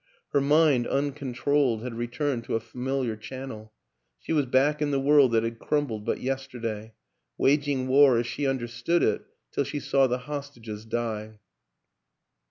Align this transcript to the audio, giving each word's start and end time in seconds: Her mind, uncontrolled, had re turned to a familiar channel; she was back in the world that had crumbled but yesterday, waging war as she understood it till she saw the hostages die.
Her 0.33 0.41
mind, 0.41 0.87
uncontrolled, 0.87 1.83
had 1.83 1.93
re 1.95 2.07
turned 2.07 2.43
to 2.45 2.55
a 2.55 2.59
familiar 2.59 3.15
channel; 3.15 3.71
she 4.17 4.33
was 4.33 4.47
back 4.47 4.81
in 4.81 4.89
the 4.89 4.99
world 4.99 5.31
that 5.33 5.43
had 5.43 5.59
crumbled 5.59 6.05
but 6.05 6.19
yesterday, 6.21 6.95
waging 7.37 7.87
war 7.87 8.17
as 8.17 8.25
she 8.25 8.47
understood 8.47 9.03
it 9.03 9.21
till 9.51 9.63
she 9.63 9.79
saw 9.79 10.07
the 10.07 10.17
hostages 10.17 10.85
die. 10.85 11.37